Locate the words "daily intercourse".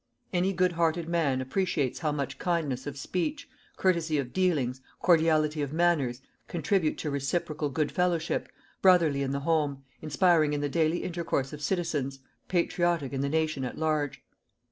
10.69-11.53